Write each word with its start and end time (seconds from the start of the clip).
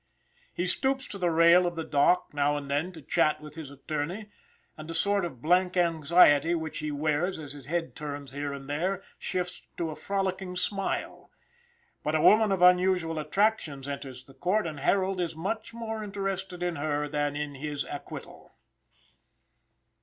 He 0.51 0.65
stoops 0.65 1.05
to 1.09 1.19
the 1.19 1.29
rail 1.29 1.67
of 1.67 1.75
the 1.75 1.83
dock, 1.83 2.33
now 2.33 2.57
and 2.57 2.71
then, 2.71 2.91
to 2.93 3.03
chat 3.03 3.39
with 3.39 3.53
his 3.53 3.69
attorney, 3.69 4.31
and 4.75 4.89
a 4.89 4.95
sort 4.95 5.23
of 5.23 5.43
blank 5.43 5.77
anxiety 5.77 6.55
which 6.55 6.79
he 6.79 6.89
wears, 6.91 7.37
as 7.37 7.53
his 7.53 7.67
head 7.67 7.95
turns 7.95 8.31
here 8.31 8.51
and 8.51 8.67
there, 8.67 9.03
shifts 9.19 9.61
to 9.77 9.91
a 9.91 9.95
frolicking 9.95 10.55
smile. 10.55 11.29
But 12.01 12.15
a 12.15 12.21
woman 12.21 12.51
of 12.51 12.63
unusual 12.63 13.19
attractions 13.19 13.87
enters 13.87 14.25
the 14.25 14.33
court, 14.33 14.65
and 14.65 14.79
Harold 14.79 15.21
is 15.21 15.35
much 15.35 15.71
more 15.71 16.03
interested 16.03 16.63
in 16.63 16.77
her 16.77 17.07
than 17.07 17.35
in 17.35 17.53
his 17.53 17.83
acquittal. 17.85 18.55